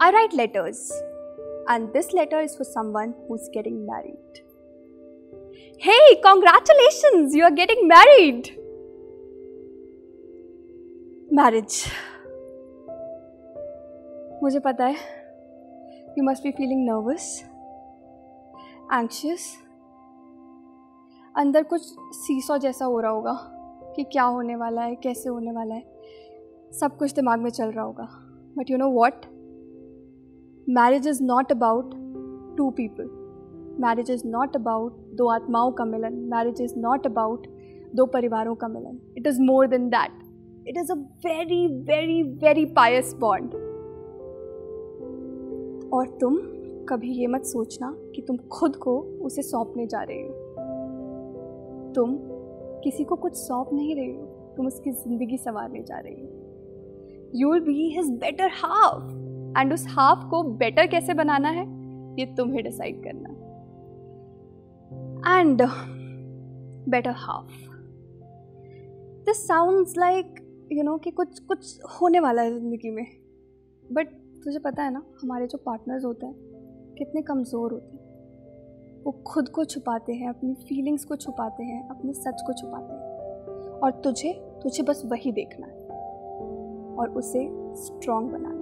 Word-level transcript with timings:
I 0.00 0.10
write 0.12 0.32
letters, 0.32 0.90
and 1.68 1.92
this 1.92 2.14
letter 2.14 2.40
is 2.40 2.56
for 2.56 2.64
someone 2.64 3.12
who's 3.28 3.50
getting 3.52 3.84
married. 3.84 4.38
Hey, 5.78 6.20
congratulations, 6.22 7.34
you 7.34 7.44
are 7.44 7.50
getting 7.50 7.86
married! 7.86 8.48
Marriage. 11.30 11.76
मुझे 14.42 14.58
पता 14.58 14.84
है 14.84 14.94
you 16.18 16.24
must 16.24 16.42
be 16.42 16.50
feeling 16.50 16.84
nervous 16.88 17.26
anxious 18.92 19.44
अंदर 21.34 21.62
कुछ 21.72 21.82
सीसो 22.20 22.56
जैसा 22.58 22.84
हो 22.84 23.00
रहा 23.00 23.10
होगा 23.10 23.34
कि 23.96 24.04
क्या 24.12 24.24
होने 24.36 24.56
वाला 24.56 24.82
है 24.82 24.94
कैसे 25.02 25.28
होने 25.28 25.52
वाला 25.52 25.74
है 25.74 25.84
सब 26.80 26.96
कुछ 26.98 27.12
दिमाग 27.12 27.40
में 27.40 27.50
चल 27.50 27.70
रहा 27.70 27.84
होगा 27.84 28.08
but 28.58 28.70
you 28.70 28.78
know 28.78 28.88
what 28.90 29.26
marriage 30.70 31.06
is 31.08 31.22
not 31.24 31.52
about 31.52 31.94
two 32.56 32.68
people 32.70 33.08
marriage 33.80 34.10
is 34.10 34.26
not 34.26 34.56
about 34.56 34.96
दो 35.16 35.26
आत्माओं 35.28 35.70
का 35.72 35.84
मिलन. 35.84 36.14
मैरिज 36.32 36.60
इज़ 36.62 36.74
नॉट 36.78 37.06
अबाउट 37.06 37.46
दो 37.94 38.06
परिवारों 38.06 38.54
का 38.54 38.68
मिलन. 38.68 38.98
It 39.18 39.26
is 39.26 39.40
more 39.42 39.66
than 39.66 39.88
that 39.88 40.68
it 40.68 40.76
is 40.76 40.92
a 40.92 40.94
very 41.26 41.66
very 41.84 42.22
very 42.22 42.64
pious 42.66 43.14
bond 43.20 43.54
और 45.94 46.16
तुम 46.20 46.36
कभी 46.88 47.12
ये 47.12 47.26
मत 47.26 47.44
सोचना 47.44 47.94
कि 48.14 48.22
तुम 48.22 48.36
खुद 48.52 48.76
को 48.76 48.98
उसे 49.22 49.42
सौंपने 49.42 49.86
जा 49.86 50.02
रहे 50.02 50.22
हो. 50.22 50.32
तुम 51.94 52.16
किसी 52.84 53.04
को 53.04 53.16
कुछ 53.16 53.34
सौंप 53.36 53.72
नहीं 53.72 53.96
रहे 53.96 54.12
हो. 54.12 54.26
तुम 54.56 54.66
उसकी 54.66 54.90
ज़िंदगी 54.92 55.36
संवारने 55.36 55.82
जा 55.82 55.98
रही 55.98 56.14
हो. 56.14 56.28
You 57.34 57.52
will 57.52 57.62
be 57.62 57.88
his 57.96 58.10
better 58.10 58.50
half 58.54 59.29
and 59.58 59.72
उस 59.72 59.86
हाफ़ 59.88 60.30
को 60.30 60.42
बेटर 60.42 60.86
कैसे 60.86 61.14
बनाना 61.14 61.48
है? 61.48 61.64
ये 62.20 62.34
तुम्हें 62.36 62.64
डिसाइड 62.64 63.04
करना। 63.04 63.28
And 65.40 65.62
better 66.88 67.10
half 67.10 67.70
this 69.26 69.48
sounds 69.48 69.94
like 69.98 70.34
you 70.72 70.82
know 70.82 70.98
कि 70.98 71.10
कुछ 71.10 71.38
कुछ 71.38 71.80
होने 71.84 72.20
वाला 72.20 72.42
है 72.42 72.58
ज़िंदगी 72.58 72.90
में। 72.90 73.06
बट 73.92 74.06
तुझे 74.44 74.58
पता 74.58 74.82
है 74.82 74.92
ना, 74.92 75.02
हमारे 75.22 75.46
जो 75.46 75.58
पार्टनर्स 75.58 76.04
होते 76.04 76.26
हैं, 76.26 76.34
कितने 76.98 77.22
कमज़ोर 77.22 77.72
होते 77.72 77.96
हैं। 77.96 78.00
वो 79.04 79.12
खुद 79.26 79.48
को 79.48 79.64
छुपाते 79.64 80.12
हैं, 80.12 80.28
अपनी 80.28 80.54
फीलिंग्स 80.54 81.04
को 81.04 81.16
छुपाते 81.16 81.64
हैं, 81.64 81.88
अपने 81.88 82.12
सच 82.12 82.42
को 82.46 82.52
छुपाते 82.52 82.92
हैं। 82.92 83.00
और 83.80 83.90
तुझे 83.90 84.32
तुझे 84.62 84.82
बस 84.82 85.02
वही 85.06 85.32
देखना 85.32 85.66
है। 85.66 85.86
और 86.96 87.10
उसे 87.16 87.48
स्ट्रॉन्ग 87.74 88.32
बनाना 88.32 88.59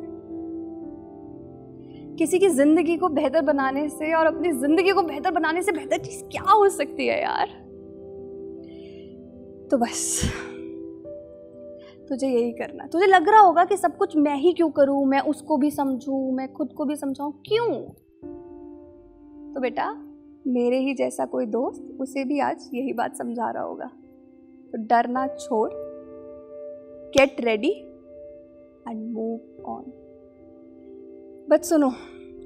किसी 2.19 2.39
की 2.39 2.49
ज़िंदगी 2.49 2.97
को 2.97 3.09
बेहतर 3.09 3.43
बनाने 3.43 3.89
से 3.89 4.15
और 4.15 4.27
अपनी 4.27 4.53
ज़िंदगी 4.53 4.91
को 4.91 5.03
बेहतर 5.03 5.31
बनाने 5.31 5.63
से 5.63 5.73
बेहतर 5.73 5.99
चीज़ 5.99 6.25
क्या 6.25 6.53
हो 6.53 6.69
सकती 6.69 7.07
है 7.07 7.23
यार? 7.23 7.47
तो 9.71 9.79
बस। 9.79 10.23
तुझे 12.09 12.29
यही 12.29 12.53
करना। 12.53 12.87
तुझे 12.87 13.07
लग 13.07 13.29
रहा 13.29 13.41
होगा 13.41 13.65
कि 13.65 13.77
सब 13.77 13.97
कुछ 13.97 14.17
मैं 14.17 14.37
ही 14.37 14.53
क्यों 14.53 14.71
करूँ? 14.71 15.07
मैं 15.07 15.21
उसको 15.21 15.57
भी 15.57 15.71
समझूं? 15.71 16.33
मैं 16.33 16.53
खुद 16.53 16.73
को 16.73 16.85
भी 16.85 16.97
समझाऊं? 16.97 17.33
क्यों? 17.33 17.75
तो 19.55 19.61
बेटा, 19.61 19.93
मेरे 20.47 20.79
ही 20.79 20.95
जैसा 20.95 21.25
कोई 21.25 21.47
दोस्त 21.47 21.97
उसे 22.01 22.25
भी 22.25 22.41
आज 22.41 22.71
यही 22.75 22.93
बात 22.93 23.17
समझा 23.17 23.51
रहा 23.51 23.63
होगा। 23.63 23.91
तो 24.73 24.79
डरना 24.79 25.27
छोड़। 25.27 25.71
Get 27.09 27.37
ready 27.41 27.71
and 28.89 29.13
move 29.13 29.58
but 31.51 31.63
सुनो, 31.63 31.89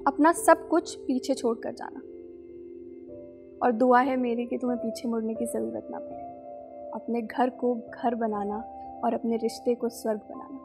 अपना 0.07 0.33
सब 0.33 0.69
कुछ 0.69 0.95
पीछे 0.95 1.35
छोड़ 1.35 1.59
कर 1.59 1.73
जाना। 1.73 2.01
और 3.63 3.73
दुआ 3.73 4.01
है 4.01 4.17
मेरी 4.17 4.47
कि 4.47 4.59
तुम्हें 4.59 4.79
पीछे 4.79 5.09
मुड़ने 5.09 5.35
की 5.35 5.47
ज़रूरत 5.47 5.89
ना 5.91 5.99
पड़े। 5.99 6.23
अपने 6.91 7.23
घर 7.23 7.51
को 7.51 7.75
घर 7.75 8.15
बनाना 8.15 8.57
और 9.05 9.15
अपने 9.15 9.37
रिश्ते 9.37 9.75
को 9.75 9.89
स्वर्ग 9.89 10.19
बनाना। 10.19 10.59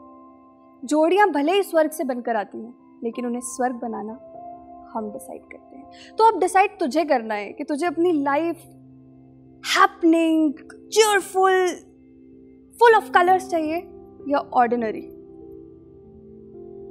जोड़ियाँ 0.84 1.30
भले 1.30 1.52
ही 1.52 1.62
स्वर्ग 1.62 1.90
से 1.90 2.04
बनकर 2.04 2.36
आती 2.36 2.58
हैं, 2.58 3.00
लेकिन 3.04 3.26
उन्हें 3.26 3.40
स्वर्ग 3.44 3.74
बनाना 3.74 4.12
हम 4.94 5.12
डिसाइड 5.12 5.42
करते 5.42 5.76
हैं। 5.76 6.16
तो 6.18 6.24
अब 6.24 6.40
डिसाइड 6.40 6.70
तुझे 6.80 7.04
करना 7.04 7.34
है 7.34 7.52
कि 7.52 7.64
तुझे 7.64 7.86
अपनी 7.86 8.12
life 8.12 8.56
happening 9.76 10.54
cheerful 10.88 11.66
full 12.80 12.94
of 12.94 13.10
colours 13.10 13.50
चाहिए 13.50 13.76
या 14.28 14.38
ऑर्डिनरी 14.38 15.17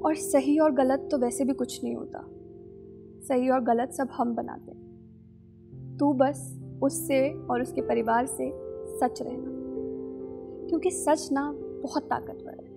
और 0.06 0.16
सही 0.16 0.59
और 0.59 0.72
गलत 0.72 1.08
तो 1.12 1.18
वैसे 1.18 1.46
भी 1.46 1.53
कुछ 1.53 1.84
नहीं 1.84 1.96
होता। 1.96 2.25
सही 3.28 3.50
और 3.50 3.62
गलत 3.62 3.91
सब 3.91 4.08
हम 4.12 4.35
बनाते 4.35 4.72
हैं। 4.72 5.97
तू 5.97 6.13
बस 6.13 6.59
उससे 6.84 7.34
और 7.34 7.62
उसके 7.62 7.81
परिवार 7.81 8.25
से 8.25 8.52
सच 8.97 9.22
रहना। 9.22 9.52
क्योंकि 10.69 10.91
सच 10.91 11.30
ना 11.31 11.52
बहुत 11.56 12.03
ताकतवर 12.03 12.52
है। 12.52 12.75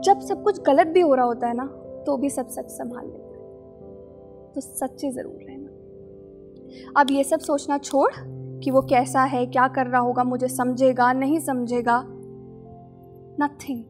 जब 0.00 0.20
सब 0.20 0.42
कुछ 0.42 0.60
गलत 0.60 0.86
भी 0.86 1.00
हो 1.00 1.14
रहा 1.14 1.24
होता 1.24 1.46
है 1.46 1.54
ना 1.56 1.66
तो 2.06 2.16
भी 2.16 2.30
सब 2.30 2.48
सच 2.48 2.70
संभाल 2.70 3.06
लेता 3.06 3.28
है। 3.28 4.52
तो 4.52 4.60
सच्चे 4.60 5.10
ज़रूर 5.10 5.42
रहना। 5.42 7.00
अब 7.00 7.10
ये 7.10 7.24
सब 7.24 7.40
सोचना 7.40 7.78
छोड़ 7.78 8.10
कि 8.60 8.70
वो 8.70 8.82
कैसा 8.82 9.22
है, 9.22 9.46
क्या 9.46 9.68
कर 9.68 9.86
रहा 9.86 10.00
होगा, 10.00 10.24
मुझे 10.24 10.48
समझेगा, 10.48 11.12
नहीं 11.12 11.38
समझेगा। 11.38 12.02
Nothing 13.40 13.84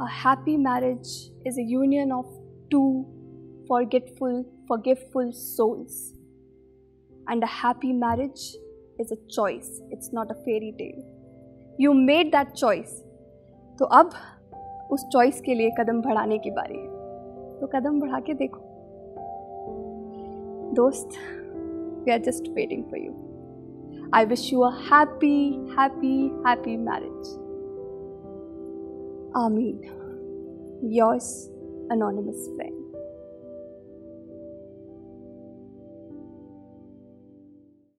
A 0.00 0.06
happy 0.24 0.56
marriage 0.56 1.10
is 1.46 1.58
a 1.58 1.62
union 1.68 2.12
of 2.12 2.38
two 2.70 2.84
forgetful, 3.68 4.44
forgiveful 4.68 5.32
souls. 5.32 6.14
And 7.26 7.42
a 7.42 7.46
happy 7.46 7.92
marriage 7.92 8.54
is 8.98 9.10
a 9.10 9.16
choice, 9.28 9.80
it's 9.90 10.12
not 10.12 10.30
a 10.30 10.34
fairy 10.44 10.74
tale. 10.78 11.02
You 11.78 11.94
made 11.94 12.32
that 12.32 12.54
choice. 12.54 13.00
तो 13.78 13.84
अब 13.98 14.10
उस 14.92 15.04
चॉइस 15.12 15.40
के 15.40 15.54
लिए 15.54 15.70
कदम 15.78 16.00
बढ़ाने 16.02 16.38
की 16.38 16.50
बारी 16.50 16.76
है 16.76 17.58
तो 17.60 17.66
कदम 17.66 17.98
बढ़ा 18.00 18.20
के 18.26 18.34
देखो 18.34 18.60
दोस्त 20.74 21.16
we 22.04 22.12
are 22.12 22.20
just 22.26 22.48
waiting 22.48 22.84
for 22.90 22.98
you 22.98 24.10
I 24.14 24.24
wish 24.24 24.52
you 24.52 24.60
a 24.60 24.70
happy 24.92 25.36
happy 25.78 26.14
happy 26.46 26.76
marriage 26.76 27.34
Amin. 29.35 29.81
Yours, 30.81 31.49
Anonymous 31.89 32.47
Friend. 32.55 32.68